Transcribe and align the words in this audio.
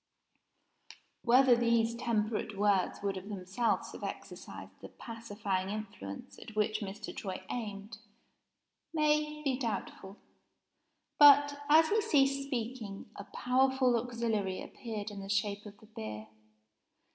Whether 1.21 1.55
these 1.55 1.93
temperate 1.93 2.57
words 2.57 3.03
would 3.03 3.17
of 3.17 3.29
themselves 3.29 3.91
have 3.91 4.03
exercised 4.03 4.71
the 4.81 4.89
pacifying 4.89 5.69
influence 5.69 6.39
at 6.39 6.55
which 6.55 6.79
Mr. 6.79 7.15
Troy 7.15 7.43
aimed 7.51 7.99
may 8.95 9.43
be 9.43 9.59
doubtful. 9.59 10.17
But, 11.19 11.59
as 11.69 11.89
he 11.89 12.01
ceased 12.01 12.47
speaking, 12.47 13.11
a 13.15 13.25
powerful 13.25 13.95
auxiliary 13.95 14.59
appeared 14.63 15.11
in 15.11 15.21
the 15.21 15.29
shape 15.29 15.67
of 15.67 15.77
the 15.77 15.85
beer. 15.85 16.29